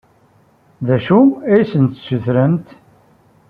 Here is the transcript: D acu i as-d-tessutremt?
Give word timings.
D 0.85 0.87
acu 0.95 1.19
i 1.51 1.55
as-d-tessutremt? 1.61 2.67